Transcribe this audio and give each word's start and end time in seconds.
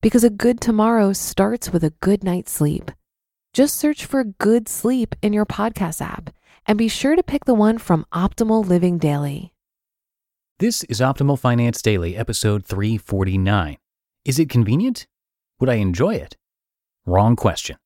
because 0.00 0.24
a 0.24 0.30
good 0.30 0.60
tomorrow 0.60 1.12
starts 1.12 1.72
with 1.72 1.82
a 1.82 1.94
good 2.00 2.22
night's 2.22 2.52
sleep. 2.52 2.90
Just 3.52 3.76
search 3.76 4.04
for 4.04 4.24
Good 4.24 4.68
Sleep 4.68 5.14
in 5.22 5.32
your 5.32 5.46
podcast 5.46 6.00
app 6.00 6.30
and 6.66 6.78
be 6.78 6.88
sure 6.88 7.16
to 7.16 7.22
pick 7.22 7.44
the 7.46 7.54
one 7.54 7.78
from 7.78 8.06
Optimal 8.12 8.64
Living 8.66 8.98
Daily. 8.98 9.52
This 10.58 10.84
is 10.84 11.00
Optimal 11.00 11.38
Finance 11.38 11.80
Daily, 11.82 12.16
episode 12.16 12.64
349. 12.64 13.78
Is 14.24 14.38
it 14.38 14.48
convenient? 14.48 15.06
Would 15.60 15.70
I 15.70 15.74
enjoy 15.74 16.14
it? 16.14 16.36
Wrong 17.06 17.36
question. 17.36 17.76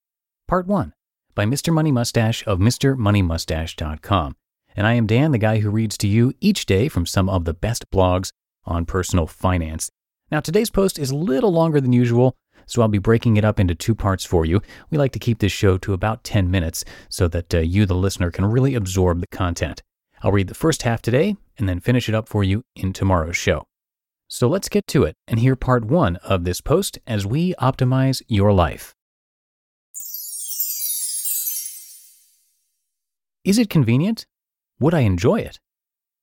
Part 0.49 0.67
1 0.67 0.93
by 1.35 1.45
Mr. 1.47 1.73
Money 1.73 1.93
Mustache 1.93 2.47
of 2.47 2.59
MrMoneyMustache.com. 2.59 4.37
And 4.75 4.87
I 4.87 4.95
am 4.95 5.07
Dan, 5.07 5.33
the 5.33 5.39
guy 5.39 5.61
who 5.61 5.71
reads 5.71 5.97
to 5.99 6.09
you 6.09 6.35
each 6.41 6.67
day 6.67 6.89
from 6.89 7.07
some 7.07 7.29
of 7.29 7.45
the 7.45 7.55
best 7.55 7.91
blogs 7.91 8.33
on 8.65 8.85
personal 8.85 9.27
finance. 9.27 9.91
Now, 10.33 10.41
today's 10.41 10.71
post 10.71 10.99
is 10.99 11.11
a 11.11 11.15
little 11.15 11.53
longer 11.53 11.79
than 11.79 11.93
usual, 11.93 12.35
so 12.65 12.81
I'll 12.81 12.89
be 12.89 12.97
breaking 12.97 13.37
it 13.37 13.45
up 13.45 13.61
into 13.61 13.75
two 13.75 13.95
parts 13.95 14.25
for 14.25 14.47
you. 14.47 14.63
We 14.89 14.97
like 14.97 15.13
to 15.13 15.19
keep 15.19 15.41
this 15.41 15.53
show 15.53 15.77
to 15.77 15.93
about 15.93 16.25
10 16.25 16.51
minutes 16.51 16.87
so 17.11 17.29
that 17.29 17.55
uh, 17.55 17.59
you, 17.59 17.85
the 17.85 17.95
listener, 17.95 18.31
can 18.31 18.47
really 18.47 18.75
absorb 18.75 19.21
the 19.21 19.27
content. 19.27 19.83
I'll 20.23 20.33
read 20.33 20.49
the 20.49 20.55
first 20.55 20.85
half 20.85 21.03
today 21.03 21.37
and 21.59 21.69
then 21.69 21.81
finish 21.81 22.09
it 22.09 22.15
up 22.15 22.31
for 22.31 22.43
you 22.43 22.65
in 22.75 22.95
tomorrow's 22.95 23.37
show. 23.37 23.67
So 24.27 24.49
let's 24.49 24.71
get 24.71 24.87
to 24.87 25.05
it 25.05 25.17
and 25.29 25.39
hear 25.39 25.55
part 25.55 25.85
one 25.85 26.17
of 26.25 26.45
this 26.45 26.63
post 26.63 26.99
as 27.07 27.27
we 27.27 27.53
optimize 27.57 28.23
your 28.27 28.55
life. 28.55 28.95
Is 33.45 33.59
it 33.59 33.69
convenient? 33.69 34.25
Would 34.81 34.95
I 34.95 35.01
enjoy 35.01 35.41
it? 35.41 35.61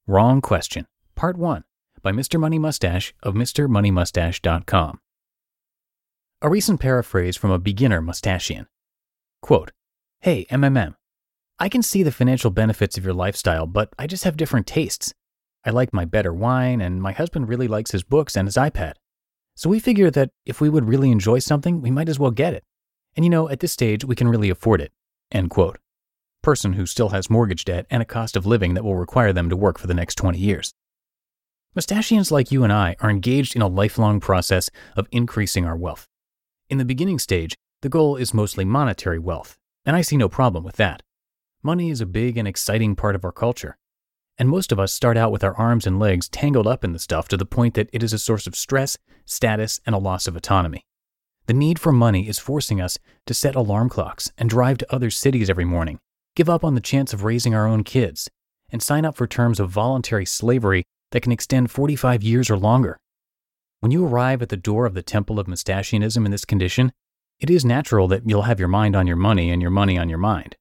Wrong 0.07 0.41
question. 0.41 0.87
Part 1.15 1.37
1 1.37 1.63
by 2.01 2.11
Mr. 2.11 2.39
Money 2.39 2.59
Mustache 2.59 3.13
of 3.21 3.33
MrMoneyMustache.com. 3.33 4.99
A 6.41 6.49
recent 6.49 6.79
paraphrase 6.79 7.35
from 7.35 7.51
a 7.51 7.59
beginner 7.59 8.01
mustachian. 8.01 8.67
Quote, 9.41 9.71
Hey, 10.21 10.45
MMM, 10.49 10.95
I 11.59 11.67
can 11.67 11.83
see 11.83 12.03
the 12.03 12.11
financial 12.11 12.51
benefits 12.51 12.97
of 12.97 13.03
your 13.03 13.13
lifestyle, 13.13 13.65
but 13.65 13.89
I 13.99 14.07
just 14.07 14.23
have 14.23 14.37
different 14.37 14.65
tastes. 14.65 15.13
I 15.65 15.71
like 15.71 15.93
my 15.93 16.05
better 16.05 16.33
wine, 16.33 16.79
and 16.79 17.01
my 17.01 17.11
husband 17.11 17.49
really 17.49 17.67
likes 17.67 17.91
his 17.91 18.03
books 18.03 18.37
and 18.37 18.47
his 18.47 18.55
iPad. 18.55 18.93
So 19.55 19.69
we 19.69 19.79
figured 19.79 20.13
that 20.13 20.31
if 20.45 20.61
we 20.61 20.69
would 20.69 20.87
really 20.87 21.11
enjoy 21.11 21.39
something, 21.39 21.81
we 21.81 21.91
might 21.91 22.07
as 22.07 22.17
well 22.17 22.31
get 22.31 22.53
it. 22.53 22.63
And 23.15 23.25
you 23.25 23.29
know, 23.29 23.49
at 23.49 23.59
this 23.59 23.73
stage, 23.73 24.05
we 24.05 24.15
can 24.15 24.29
really 24.29 24.49
afford 24.49 24.79
it. 24.79 24.93
End 25.31 25.49
quote. 25.49 25.77
Person 26.41 26.73
who 26.73 26.85
still 26.85 27.09
has 27.09 27.29
mortgage 27.29 27.65
debt 27.65 27.85
and 27.89 28.01
a 28.01 28.05
cost 28.05 28.37
of 28.37 28.45
living 28.45 28.75
that 28.75 28.83
will 28.85 28.95
require 28.95 29.33
them 29.33 29.49
to 29.49 29.57
work 29.57 29.77
for 29.77 29.87
the 29.87 29.93
next 29.93 30.15
20 30.15 30.39
years. 30.39 30.73
Mustachians 31.75 32.31
like 32.31 32.51
you 32.51 32.63
and 32.63 32.73
I 32.73 32.95
are 32.99 33.11
engaged 33.11 33.55
in 33.55 33.61
a 33.61 33.67
lifelong 33.67 34.19
process 34.19 34.71
of 34.95 35.07
increasing 35.11 35.65
our 35.65 35.77
wealth. 35.77 36.07
In 36.67 36.79
the 36.79 36.85
beginning 36.85 37.19
stage, 37.19 37.55
the 37.81 37.89
goal 37.89 38.15
is 38.15 38.33
mostly 38.33 38.65
monetary 38.65 39.19
wealth, 39.19 39.55
and 39.85 39.95
I 39.95 40.01
see 40.01 40.17
no 40.17 40.27
problem 40.27 40.63
with 40.63 40.77
that. 40.77 41.03
Money 41.61 41.91
is 41.91 42.01
a 42.01 42.07
big 42.07 42.37
and 42.37 42.47
exciting 42.47 42.95
part 42.95 43.15
of 43.15 43.23
our 43.23 43.31
culture. 43.31 43.77
And 44.39 44.49
most 44.49 44.71
of 44.71 44.79
us 44.79 44.91
start 44.91 45.15
out 45.15 45.31
with 45.31 45.43
our 45.43 45.55
arms 45.57 45.85
and 45.85 45.99
legs 45.99 46.27
tangled 46.27 46.65
up 46.65 46.83
in 46.83 46.93
the 46.93 46.97
stuff 46.97 47.27
to 47.27 47.37
the 47.37 47.45
point 47.45 47.75
that 47.75 47.89
it 47.93 48.01
is 48.01 48.13
a 48.13 48.19
source 48.19 48.47
of 48.47 48.55
stress, 48.55 48.97
status, 49.25 49.79
and 49.85 49.93
a 49.93 49.99
loss 49.99 50.27
of 50.27 50.35
autonomy. 50.35 50.85
The 51.45 51.53
need 51.53 51.77
for 51.77 51.91
money 51.91 52.27
is 52.27 52.39
forcing 52.39 52.81
us 52.81 52.97
to 53.27 53.33
set 53.35 53.55
alarm 53.55 53.89
clocks 53.89 54.31
and 54.39 54.49
drive 54.49 54.79
to 54.79 54.93
other 54.93 55.11
cities 55.11 55.51
every 55.51 55.65
morning, 55.65 55.99
give 56.35 56.49
up 56.49 56.63
on 56.63 56.73
the 56.73 56.81
chance 56.81 57.13
of 57.13 57.23
raising 57.23 57.53
our 57.53 57.67
own 57.67 57.83
kids, 57.83 58.27
and 58.71 58.81
sign 58.81 59.05
up 59.05 59.15
for 59.15 59.27
terms 59.27 59.59
of 59.59 59.69
voluntary 59.69 60.25
slavery 60.25 60.83
that 61.11 61.21
can 61.21 61.31
extend 61.31 61.71
45 61.71 62.23
years 62.23 62.49
or 62.49 62.57
longer. 62.57 62.99
When 63.79 63.91
you 63.91 64.05
arrive 64.05 64.41
at 64.41 64.49
the 64.49 64.57
door 64.57 64.85
of 64.85 64.93
the 64.93 65.01
temple 65.01 65.39
of 65.39 65.47
mustachianism 65.47 66.25
in 66.25 66.31
this 66.31 66.45
condition, 66.45 66.91
it 67.39 67.49
is 67.49 67.63
natural 67.63 68.07
that 68.09 68.23
you'll 68.27 68.43
have 68.43 68.59
your 68.59 68.67
mind 68.67 68.95
on 68.95 69.07
your 69.07 69.15
money 69.15 69.49
and 69.49 69.61
your 69.61 69.71
money 69.71 69.97
on 69.97 70.09
your 70.09 70.17
mind. 70.17 70.57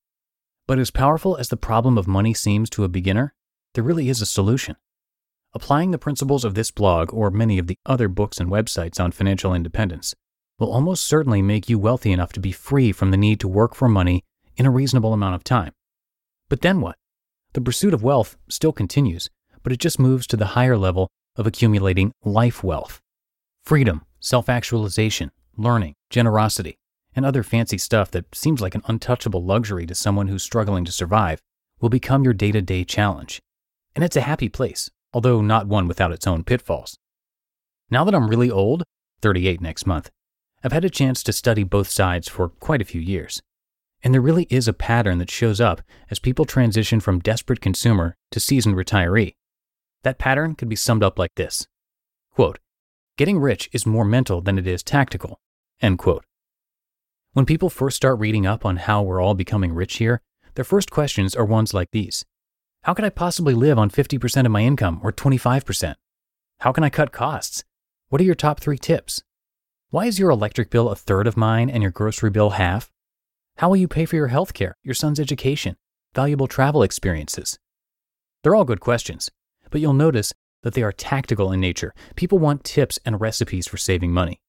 But 0.66 0.78
as 0.78 0.90
powerful 0.90 1.36
as 1.36 1.48
the 1.48 1.56
problem 1.56 1.98
of 1.98 2.06
money 2.06 2.34
seems 2.34 2.70
to 2.70 2.84
a 2.84 2.88
beginner, 2.88 3.34
there 3.74 3.82
really 3.82 4.08
is 4.08 4.20
a 4.20 4.26
solution. 4.26 4.76
Applying 5.54 5.90
the 5.90 5.98
principles 5.98 6.44
of 6.44 6.54
this 6.54 6.70
blog 6.70 7.12
or 7.12 7.30
many 7.30 7.58
of 7.58 7.66
the 7.66 7.78
other 7.86 8.06
books 8.06 8.38
and 8.38 8.50
websites 8.50 9.00
on 9.00 9.12
financial 9.12 9.54
independence 9.54 10.14
will 10.58 10.70
almost 10.72 11.06
certainly 11.06 11.42
make 11.42 11.68
you 11.68 11.78
wealthy 11.78 12.12
enough 12.12 12.32
to 12.34 12.40
be 12.40 12.52
free 12.52 12.92
from 12.92 13.10
the 13.10 13.16
need 13.16 13.40
to 13.40 13.48
work 13.48 13.74
for 13.74 13.88
money 13.88 14.22
in 14.56 14.66
a 14.66 14.70
reasonable 14.70 15.12
amount 15.12 15.34
of 15.34 15.44
time. 15.44 15.72
But 16.48 16.60
then 16.60 16.80
what? 16.80 16.96
The 17.54 17.60
pursuit 17.60 17.94
of 17.94 18.02
wealth 18.02 18.36
still 18.48 18.72
continues, 18.72 19.30
but 19.62 19.72
it 19.72 19.80
just 19.80 19.98
moves 19.98 20.26
to 20.26 20.36
the 20.36 20.46
higher 20.46 20.76
level 20.76 21.08
of 21.36 21.46
accumulating 21.46 22.12
life 22.24 22.64
wealth. 22.64 23.00
Freedom, 23.64 24.02
self 24.20 24.48
actualization, 24.48 25.30
learning, 25.56 25.94
generosity, 26.10 26.76
and 27.14 27.24
other 27.24 27.42
fancy 27.42 27.78
stuff 27.78 28.10
that 28.10 28.34
seems 28.34 28.60
like 28.60 28.74
an 28.74 28.82
untouchable 28.86 29.44
luxury 29.44 29.86
to 29.86 29.94
someone 29.94 30.28
who's 30.28 30.42
struggling 30.42 30.84
to 30.84 30.92
survive 30.92 31.40
will 31.80 31.88
become 31.88 32.24
your 32.24 32.32
day 32.32 32.52
to 32.52 32.62
day 32.62 32.84
challenge. 32.84 33.40
And 33.94 34.04
it's 34.04 34.16
a 34.16 34.22
happy 34.22 34.48
place, 34.48 34.90
although 35.12 35.40
not 35.40 35.66
one 35.66 35.88
without 35.88 36.12
its 36.12 36.26
own 36.26 36.44
pitfalls. 36.44 36.96
Now 37.90 38.04
that 38.04 38.14
I'm 38.14 38.28
really 38.28 38.50
old, 38.50 38.84
38 39.22 39.60
next 39.60 39.86
month, 39.86 40.10
I've 40.62 40.72
had 40.72 40.84
a 40.84 40.90
chance 40.90 41.22
to 41.22 41.32
study 41.32 41.64
both 41.64 41.88
sides 41.88 42.28
for 42.28 42.48
quite 42.48 42.82
a 42.82 42.84
few 42.84 43.00
years. 43.00 43.40
And 44.02 44.14
there 44.14 44.20
really 44.20 44.46
is 44.50 44.68
a 44.68 44.72
pattern 44.72 45.18
that 45.18 45.30
shows 45.30 45.60
up 45.60 45.82
as 46.10 46.18
people 46.18 46.44
transition 46.44 47.00
from 47.00 47.18
desperate 47.18 47.60
consumer 47.60 48.14
to 48.30 48.40
seasoned 48.40 48.76
retiree. 48.76 49.34
That 50.02 50.18
pattern 50.18 50.54
could 50.54 50.68
be 50.68 50.76
summed 50.76 51.02
up 51.02 51.18
like 51.18 51.34
this 51.34 51.66
Quote, 52.32 52.58
Getting 53.16 53.38
rich 53.38 53.68
is 53.72 53.84
more 53.84 54.04
mental 54.04 54.40
than 54.40 54.58
it 54.58 54.66
is 54.66 54.82
tactical. 54.82 55.40
End 55.80 55.98
quote. 55.98 56.24
When 57.32 57.46
people 57.46 57.68
first 57.68 57.96
start 57.96 58.18
reading 58.18 58.46
up 58.46 58.64
on 58.64 58.76
how 58.76 59.02
we're 59.02 59.20
all 59.20 59.34
becoming 59.34 59.72
rich 59.72 59.96
here, 59.96 60.22
their 60.54 60.64
first 60.64 60.90
questions 60.90 61.34
are 61.34 61.44
ones 61.44 61.74
like 61.74 61.90
these 61.90 62.24
How 62.82 62.94
can 62.94 63.04
I 63.04 63.10
possibly 63.10 63.54
live 63.54 63.78
on 63.78 63.90
50% 63.90 64.44
of 64.46 64.52
my 64.52 64.62
income 64.62 65.00
or 65.02 65.12
25%? 65.12 65.94
How 66.60 66.72
can 66.72 66.84
I 66.84 66.90
cut 66.90 67.12
costs? 67.12 67.64
What 68.08 68.20
are 68.20 68.24
your 68.24 68.34
top 68.34 68.60
three 68.60 68.78
tips? 68.78 69.22
Why 69.90 70.06
is 70.06 70.18
your 70.18 70.30
electric 70.30 70.70
bill 70.70 70.88
a 70.88 70.96
third 70.96 71.26
of 71.26 71.36
mine 71.36 71.70
and 71.70 71.82
your 71.82 71.92
grocery 71.92 72.30
bill 72.30 72.50
half? 72.50 72.90
How 73.58 73.68
will 73.68 73.76
you 73.76 73.88
pay 73.88 74.04
for 74.04 74.16
your 74.16 74.28
health 74.28 74.54
care, 74.54 74.76
your 74.82 74.94
son's 74.94 75.18
education, 75.18 75.76
valuable 76.14 76.46
travel 76.46 76.82
experiences? 76.82 77.58
They're 78.42 78.54
all 78.54 78.64
good 78.64 78.80
questions, 78.80 79.30
but 79.70 79.80
you'll 79.80 79.92
notice 79.92 80.32
that 80.62 80.74
they 80.74 80.82
are 80.82 80.92
tactical 80.92 81.52
in 81.52 81.60
nature. 81.60 81.94
People 82.16 82.38
want 82.38 82.64
tips 82.64 82.98
and 83.04 83.20
recipes 83.20 83.66
for 83.66 83.76
saving 83.76 84.12
money. 84.12 84.40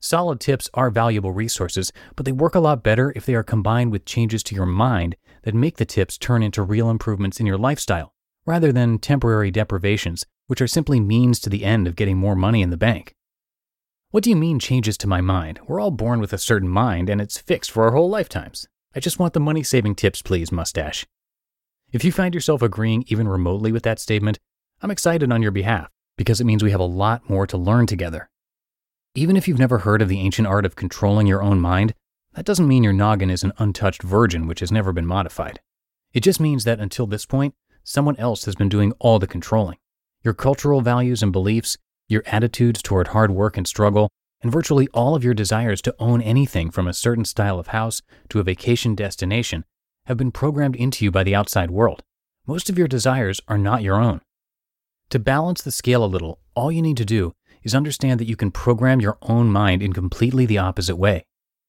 Solid 0.00 0.40
tips 0.40 0.68
are 0.74 0.90
valuable 0.90 1.32
resources, 1.32 1.92
but 2.16 2.26
they 2.26 2.32
work 2.32 2.54
a 2.54 2.60
lot 2.60 2.82
better 2.82 3.12
if 3.14 3.24
they 3.24 3.34
are 3.34 3.44
combined 3.44 3.92
with 3.92 4.04
changes 4.04 4.42
to 4.44 4.54
your 4.54 4.66
mind 4.66 5.16
that 5.44 5.54
make 5.54 5.76
the 5.76 5.84
tips 5.84 6.18
turn 6.18 6.42
into 6.42 6.62
real 6.62 6.90
improvements 6.90 7.38
in 7.38 7.46
your 7.46 7.58
lifestyle, 7.58 8.12
rather 8.44 8.72
than 8.72 8.98
temporary 8.98 9.50
deprivations, 9.50 10.26
which 10.48 10.60
are 10.60 10.66
simply 10.66 10.98
means 10.98 11.38
to 11.38 11.48
the 11.48 11.64
end 11.64 11.86
of 11.86 11.96
getting 11.96 12.16
more 12.16 12.34
money 12.34 12.62
in 12.62 12.70
the 12.70 12.76
bank. 12.76 13.14
What 14.10 14.24
do 14.24 14.30
you 14.30 14.36
mean 14.36 14.58
changes 14.58 14.98
to 14.98 15.06
my 15.06 15.20
mind? 15.20 15.60
We're 15.66 15.80
all 15.80 15.90
born 15.90 16.20
with 16.20 16.32
a 16.32 16.38
certain 16.38 16.68
mind 16.68 17.08
and 17.08 17.20
it's 17.20 17.38
fixed 17.38 17.70
for 17.70 17.84
our 17.84 17.92
whole 17.92 18.10
lifetimes. 18.10 18.68
I 18.94 19.00
just 19.00 19.18
want 19.18 19.32
the 19.32 19.40
money 19.40 19.62
saving 19.62 19.94
tips, 19.94 20.20
please, 20.20 20.52
mustache. 20.52 21.06
If 21.92 22.04
you 22.04 22.10
find 22.10 22.34
yourself 22.34 22.62
agreeing 22.62 23.04
even 23.08 23.28
remotely 23.28 23.70
with 23.70 23.82
that 23.82 24.00
statement, 24.00 24.38
I'm 24.80 24.90
excited 24.90 25.30
on 25.30 25.42
your 25.42 25.50
behalf 25.50 25.90
because 26.16 26.40
it 26.40 26.44
means 26.44 26.64
we 26.64 26.70
have 26.70 26.80
a 26.80 26.84
lot 26.84 27.28
more 27.28 27.46
to 27.46 27.58
learn 27.58 27.86
together. 27.86 28.30
Even 29.14 29.36
if 29.36 29.46
you've 29.46 29.58
never 29.58 29.80
heard 29.80 30.00
of 30.00 30.08
the 30.08 30.18
ancient 30.18 30.48
art 30.48 30.64
of 30.64 30.74
controlling 30.74 31.26
your 31.26 31.42
own 31.42 31.60
mind, 31.60 31.92
that 32.32 32.46
doesn't 32.46 32.66
mean 32.66 32.82
your 32.82 32.94
noggin 32.94 33.28
is 33.28 33.42
an 33.42 33.52
untouched 33.58 34.02
virgin 34.02 34.46
which 34.46 34.60
has 34.60 34.72
never 34.72 34.90
been 34.94 35.06
modified. 35.06 35.60
It 36.14 36.20
just 36.20 36.40
means 36.40 36.64
that 36.64 36.80
until 36.80 37.06
this 37.06 37.26
point, 37.26 37.54
someone 37.84 38.16
else 38.16 38.46
has 38.46 38.54
been 38.54 38.70
doing 38.70 38.94
all 38.98 39.18
the 39.18 39.26
controlling. 39.26 39.76
Your 40.24 40.32
cultural 40.32 40.80
values 40.80 41.22
and 41.22 41.30
beliefs, 41.30 41.76
your 42.08 42.22
attitudes 42.24 42.80
toward 42.80 43.08
hard 43.08 43.32
work 43.32 43.58
and 43.58 43.66
struggle, 43.66 44.08
and 44.40 44.50
virtually 44.50 44.88
all 44.94 45.14
of 45.14 45.24
your 45.24 45.34
desires 45.34 45.82
to 45.82 45.94
own 45.98 46.22
anything 46.22 46.70
from 46.70 46.88
a 46.88 46.94
certain 46.94 47.26
style 47.26 47.58
of 47.58 47.66
house 47.66 48.00
to 48.30 48.40
a 48.40 48.44
vacation 48.44 48.94
destination 48.94 49.66
have 50.06 50.16
been 50.16 50.32
programmed 50.32 50.76
into 50.76 51.04
you 51.04 51.10
by 51.10 51.22
the 51.22 51.34
outside 51.34 51.70
world. 51.70 52.02
Most 52.46 52.68
of 52.68 52.76
your 52.76 52.88
desires 52.88 53.40
are 53.48 53.58
not 53.58 53.82
your 53.82 53.96
own. 53.96 54.20
To 55.10 55.18
balance 55.18 55.62
the 55.62 55.70
scale 55.70 56.04
a 56.04 56.06
little, 56.06 56.40
all 56.54 56.72
you 56.72 56.82
need 56.82 56.96
to 56.96 57.04
do 57.04 57.34
is 57.62 57.74
understand 57.74 58.18
that 58.18 58.28
you 58.28 58.36
can 58.36 58.50
program 58.50 59.00
your 59.00 59.18
own 59.22 59.50
mind 59.50 59.82
in 59.82 59.92
completely 59.92 60.46
the 60.46 60.58
opposite 60.58 60.96
way. 60.96 61.24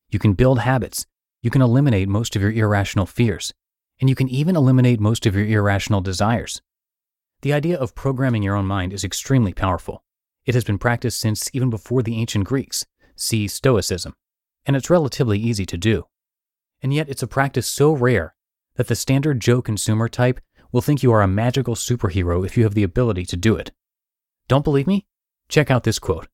You 0.10 0.20
can 0.20 0.34
build 0.34 0.60
habits. 0.60 1.06
You 1.42 1.52
can 1.52 1.62
eliminate 1.62 2.08
most 2.08 2.36
of 2.36 2.42
your 2.42 2.52
irrational 2.52 3.06
fears. 3.06 3.54
And 4.00 4.10
you 4.10 4.16
can 4.16 4.30
even 4.30 4.56
eliminate 4.56 5.00
most 5.00 5.26
of 5.26 5.36
your 5.36 5.46
irrational 5.46 6.02
desires. 6.02 6.62
The 7.42 7.54
idea 7.54 7.78
of 7.78 7.96
programming 7.96 8.44
your 8.44 8.56
own 8.56 8.66
mind 8.66 8.94
is 8.94 9.04
extremely 9.04 9.54
powerful. 9.54 10.04
It 10.46 10.56
has 10.56 10.64
been 10.64 10.78
practiced 10.78 11.20
since 11.20 11.50
even 11.54 11.70
before 11.70 12.02
the 12.02 12.16
ancient 12.16 12.46
Greeks, 12.46 12.86
see 13.16 13.48
Stoicism, 13.48 14.14
and 14.66 14.76
it's 14.76 14.90
relatively 14.90 15.40
easy 15.40 15.66
to 15.66 15.78
do. 15.78 16.06
And 16.84 16.94
yet 16.94 17.08
it's 17.08 17.24
a 17.24 17.28
practice 17.28 17.66
so 17.66 17.94
rare 17.94 18.36
that 18.76 18.88
the 18.88 18.96
standard 18.96 19.40
Joe 19.40 19.62
consumer 19.62 20.10
type 20.10 20.42
will 20.74 20.82
think 20.82 21.02
you 21.02 21.14
are 21.14 21.22
a 21.22 21.28
magical 21.28 21.76
superhero 21.76 22.46
if 22.46 22.58
you 22.58 22.64
have 22.64 22.74
the 22.74 22.84
ability 22.84 23.26
to 23.28 23.38
do 23.38 23.56
it. 23.56 23.72
Don't 24.50 24.66
believe 24.66 24.86
me? 24.86 25.06
Check 25.48 25.72
out 25.72 25.86
this 25.86 25.98
quote 25.98 26.28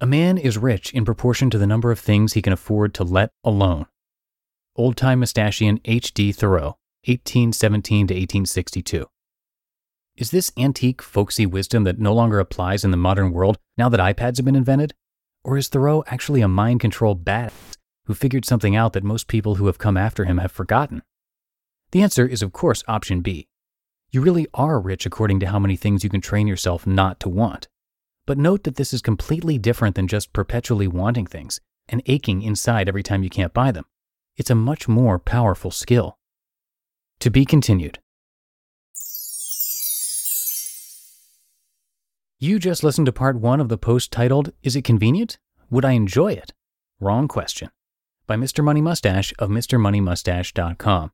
A 0.00 0.06
man 0.06 0.36
is 0.36 0.58
rich 0.58 0.92
in 0.92 1.04
proportion 1.04 1.48
to 1.50 1.58
the 1.58 1.66
number 1.66 1.92
of 1.92 2.00
things 2.00 2.32
he 2.32 2.42
can 2.42 2.52
afford 2.52 2.92
to 2.94 3.04
let 3.04 3.30
alone. 3.44 3.86
Old 4.74 4.96
time 4.96 5.20
mustachian 5.20 5.80
H.D. 5.84 6.32
Thoreau, 6.32 6.78
1817 7.04 8.08
to 8.08 8.14
1862. 8.14 9.06
Is 10.16 10.32
this 10.32 10.50
antique, 10.58 11.02
folksy 11.02 11.46
wisdom 11.46 11.84
that 11.84 12.00
no 12.00 12.12
longer 12.12 12.40
applies 12.40 12.84
in 12.84 12.90
the 12.90 12.96
modern 12.96 13.32
world 13.32 13.58
now 13.76 13.88
that 13.88 14.00
iPads 14.00 14.38
have 14.38 14.44
been 14.44 14.56
invented? 14.56 14.94
Or 15.44 15.56
is 15.56 15.68
Thoreau 15.68 16.02
actually 16.08 16.40
a 16.40 16.48
mind 16.48 16.80
controlled 16.80 17.24
badass 17.24 17.77
who 18.08 18.14
figured 18.14 18.46
something 18.46 18.74
out 18.74 18.94
that 18.94 19.04
most 19.04 19.28
people 19.28 19.56
who 19.56 19.66
have 19.66 19.76
come 19.76 19.96
after 19.98 20.24
him 20.24 20.38
have 20.38 20.50
forgotten? 20.50 21.02
The 21.90 22.02
answer 22.02 22.26
is, 22.26 22.42
of 22.42 22.54
course, 22.54 22.82
option 22.88 23.20
B. 23.20 23.48
You 24.10 24.22
really 24.22 24.46
are 24.54 24.80
rich 24.80 25.04
according 25.04 25.40
to 25.40 25.46
how 25.48 25.58
many 25.58 25.76
things 25.76 26.02
you 26.02 26.08
can 26.08 26.22
train 26.22 26.46
yourself 26.46 26.86
not 26.86 27.20
to 27.20 27.28
want. 27.28 27.68
But 28.26 28.38
note 28.38 28.64
that 28.64 28.76
this 28.76 28.94
is 28.94 29.02
completely 29.02 29.58
different 29.58 29.94
than 29.94 30.08
just 30.08 30.32
perpetually 30.32 30.88
wanting 30.88 31.26
things 31.26 31.60
and 31.86 32.02
aching 32.06 32.40
inside 32.40 32.88
every 32.88 33.02
time 33.02 33.22
you 33.22 33.28
can't 33.28 33.52
buy 33.52 33.72
them. 33.72 33.84
It's 34.36 34.50
a 34.50 34.54
much 34.54 34.88
more 34.88 35.18
powerful 35.18 35.70
skill. 35.70 36.16
To 37.20 37.30
be 37.30 37.44
continued. 37.44 37.98
You 42.38 42.58
just 42.58 42.82
listened 42.82 43.06
to 43.06 43.12
part 43.12 43.38
one 43.38 43.60
of 43.60 43.68
the 43.68 43.76
post 43.76 44.10
titled, 44.12 44.54
Is 44.62 44.76
It 44.76 44.84
Convenient? 44.84 45.38
Would 45.68 45.84
I 45.84 45.92
Enjoy 45.92 46.32
It? 46.32 46.54
Wrong 47.00 47.28
question 47.28 47.68
by 48.28 48.36
Mr. 48.36 48.62
Money 48.62 48.80
Mustache 48.80 49.32
of 49.40 49.50
MrMoneyMustache.com. 49.50 51.10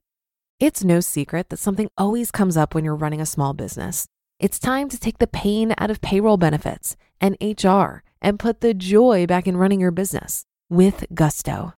It's 0.61 0.85
no 0.85 1.01
secret 1.01 1.49
that 1.49 1.59
something 1.59 1.89
always 1.97 2.31
comes 2.31 2.57
up 2.59 2.75
when 2.75 2.85
you're 2.85 2.95
running 2.95 3.23
a 3.23 3.27
small 3.27 3.55
business. 3.55 4.07
It's 4.39 4.59
time 4.59 4.89
to 4.91 4.99
take 4.99 5.19
the 5.19 5.27
pain 5.27 5.75
out 5.79 5.91
of 5.91 6.03
payroll 6.03 6.37
benefits 6.37 6.97
and 7.21 7.37
HR 7.41 8.03
and 8.21 8.39
put 8.39 8.61
the 8.61 8.75
joy 8.75 9.27
back 9.27 9.47
in 9.47 9.57
running 9.57 9.81
your 9.81 9.91
business 9.91 10.45
with 10.69 11.07
Gusto. 11.15 11.73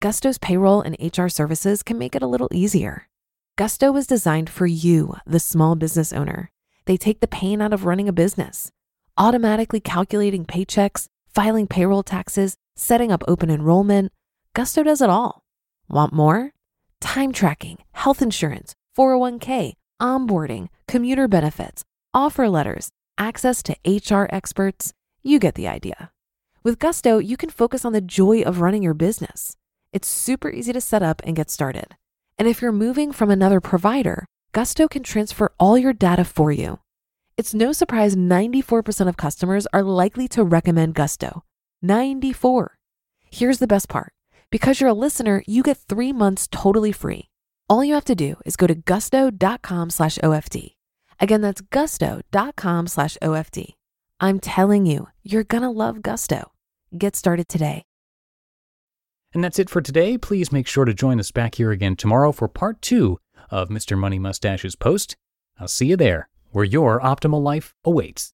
Gusto's 0.00 0.38
payroll 0.38 0.82
and 0.82 0.96
HR 1.00 1.28
services 1.28 1.82
can 1.82 1.96
make 1.96 2.14
it 2.14 2.22
a 2.22 2.26
little 2.26 2.48
easier. 2.52 3.08
Gusto 3.56 3.92
was 3.92 4.06
designed 4.06 4.50
for 4.50 4.66
you, 4.66 5.16
the 5.26 5.38
small 5.38 5.76
business 5.76 6.12
owner. 6.12 6.50
They 6.86 6.96
take 6.96 7.20
the 7.20 7.28
pain 7.28 7.60
out 7.60 7.72
of 7.72 7.84
running 7.84 8.08
a 8.08 8.12
business, 8.12 8.70
automatically 9.16 9.78
calculating 9.80 10.44
paychecks, 10.44 11.06
filing 11.32 11.66
payroll 11.66 12.02
taxes, 12.02 12.56
setting 12.76 13.12
up 13.12 13.22
open 13.28 13.50
enrollment. 13.50 14.10
Gusto 14.54 14.82
does 14.82 15.00
it 15.00 15.10
all. 15.10 15.42
Want 15.88 16.12
more? 16.12 16.52
time 17.02 17.32
tracking, 17.32 17.78
health 17.92 18.22
insurance, 18.22 18.74
401k, 18.96 19.74
onboarding, 20.00 20.68
commuter 20.88 21.28
benefits, 21.28 21.84
offer 22.14 22.48
letters, 22.48 22.90
access 23.18 23.62
to 23.64 23.76
HR 23.84 24.26
experts. 24.30 24.92
You 25.22 25.38
get 25.38 25.56
the 25.56 25.68
idea. 25.68 26.10
With 26.62 26.78
Gusto, 26.78 27.18
you 27.18 27.36
can 27.36 27.50
focus 27.50 27.84
on 27.84 27.92
the 27.92 28.00
joy 28.00 28.42
of 28.42 28.60
running 28.60 28.82
your 28.82 28.94
business. 28.94 29.56
It's 29.92 30.08
super 30.08 30.48
easy 30.48 30.72
to 30.72 30.80
set 30.80 31.02
up 31.02 31.20
and 31.24 31.36
get 31.36 31.50
started. 31.50 31.96
And 32.38 32.48
if 32.48 32.62
you're 32.62 32.72
moving 32.72 33.12
from 33.12 33.30
another 33.30 33.60
provider, 33.60 34.24
Gusto 34.52 34.88
can 34.88 35.02
transfer 35.02 35.52
all 35.58 35.76
your 35.76 35.92
data 35.92 36.24
for 36.24 36.52
you. 36.52 36.78
It's 37.36 37.52
no 37.52 37.72
surprise 37.72 38.14
94% 38.14 39.08
of 39.08 39.16
customers 39.16 39.66
are 39.72 39.82
likely 39.82 40.28
to 40.28 40.44
recommend 40.44 40.94
Gusto. 40.94 41.42
94. 41.82 42.78
Here's 43.30 43.58
the 43.58 43.66
best 43.66 43.88
part. 43.88 44.12
Because 44.52 44.82
you're 44.82 44.90
a 44.90 45.04
listener, 45.06 45.42
you 45.46 45.62
get 45.62 45.78
three 45.78 46.12
months 46.12 46.46
totally 46.46 46.92
free. 46.92 47.30
All 47.70 47.82
you 47.82 47.94
have 47.94 48.04
to 48.04 48.14
do 48.14 48.36
is 48.44 48.54
go 48.54 48.66
to 48.66 48.74
gusto.com 48.74 49.88
slash 49.88 50.18
OFD. 50.18 50.74
Again, 51.18 51.40
that's 51.40 51.62
gusto.com 51.62 52.86
slash 52.86 53.16
OFD. 53.22 53.76
I'm 54.20 54.38
telling 54.40 54.84
you, 54.84 55.08
you're 55.22 55.42
going 55.42 55.62
to 55.62 55.70
love 55.70 56.02
Gusto. 56.02 56.52
Get 56.96 57.16
started 57.16 57.48
today. 57.48 57.84
And 59.32 59.42
that's 59.42 59.58
it 59.58 59.70
for 59.70 59.80
today. 59.80 60.18
Please 60.18 60.52
make 60.52 60.66
sure 60.66 60.84
to 60.84 60.92
join 60.92 61.18
us 61.18 61.30
back 61.30 61.54
here 61.54 61.70
again 61.70 61.96
tomorrow 61.96 62.30
for 62.30 62.46
part 62.46 62.82
two 62.82 63.18
of 63.50 63.70
Mr. 63.70 63.96
Money 63.96 64.18
Mustache's 64.18 64.76
post. 64.76 65.16
I'll 65.58 65.66
see 65.66 65.86
you 65.86 65.96
there, 65.96 66.28
where 66.50 66.64
your 66.64 67.00
optimal 67.00 67.42
life 67.42 67.74
awaits. 67.84 68.30